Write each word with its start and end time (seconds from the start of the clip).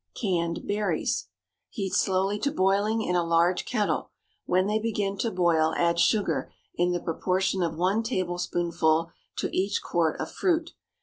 CANNED 0.15 0.67
BERRIES. 0.67 1.27
✠ 1.27 1.29
Heat 1.69 1.93
slowly 1.93 2.39
to 2.39 2.51
boiling, 2.51 3.03
in 3.03 3.15
a 3.15 3.23
large 3.23 3.65
kettle. 3.65 4.09
When 4.47 4.65
they 4.65 4.79
begin 4.79 5.15
to 5.19 5.29
boil, 5.29 5.75
add 5.77 5.99
sugar 5.99 6.51
in 6.73 6.91
the 6.91 6.99
proportion 6.99 7.61
of 7.61 7.75
one 7.75 8.01
tablespoonful 8.01 9.11
to 9.35 9.55
each 9.55 9.83
quart 9.83 10.19
of 10.19 10.31
fruit. 10.31 10.71